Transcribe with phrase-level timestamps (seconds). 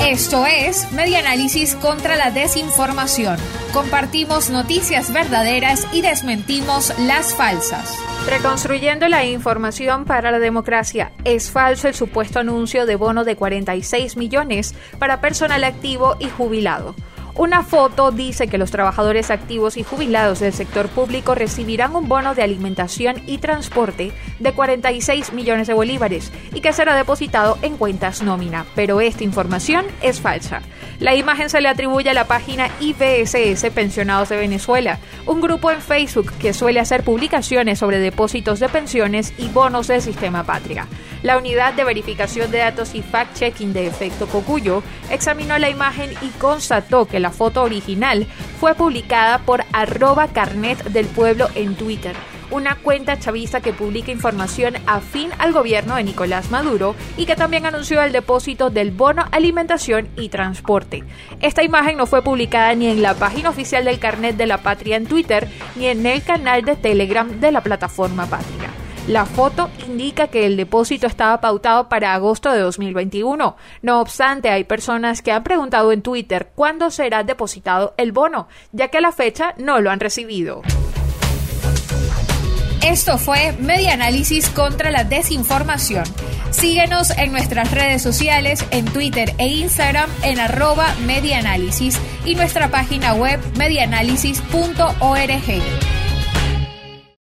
[0.00, 3.36] Esto es Media Análisis contra la Desinformación.
[3.72, 7.98] Compartimos noticias verdaderas y desmentimos las falsas.
[8.26, 14.16] Reconstruyendo la información para la democracia, es falso el supuesto anuncio de bono de 46
[14.16, 16.94] millones para personal activo y jubilado.
[17.38, 22.34] Una foto dice que los trabajadores activos y jubilados del sector público recibirán un bono
[22.34, 24.10] de alimentación y transporte
[24.40, 29.86] de 46 millones de bolívares y que será depositado en cuentas nómina, pero esta información
[30.02, 30.62] es falsa.
[30.98, 35.80] La imagen se le atribuye a la página IBSS Pensionados de Venezuela, un grupo en
[35.80, 40.88] Facebook que suele hacer publicaciones sobre depósitos de pensiones y bonos del sistema patria.
[41.22, 46.28] La unidad de verificación de datos y fact-checking de efecto Cocuyo examinó la imagen y
[46.38, 48.26] constató que la foto original
[48.60, 52.14] fue publicada por arroba carnet del pueblo en Twitter
[52.50, 57.66] una cuenta chavista que publica información afín al gobierno de Nicolás Maduro y que también
[57.66, 61.04] anunció el depósito del bono alimentación y transporte.
[61.40, 64.96] Esta imagen no fue publicada ni en la página oficial del Carnet de la Patria
[64.96, 68.77] en Twitter ni en el canal de Telegram de la plataforma Patria.
[69.08, 73.56] La foto indica que el depósito estaba pautado para agosto de 2021.
[73.80, 78.88] No obstante, hay personas que han preguntado en Twitter cuándo será depositado el bono, ya
[78.88, 80.60] que a la fecha no lo han recibido.
[82.84, 86.04] Esto fue Media Análisis contra la Desinformación.
[86.50, 93.14] Síguenos en nuestras redes sociales, en Twitter e Instagram en arroba medianálisis y nuestra página
[93.14, 95.97] web medianálisis.org.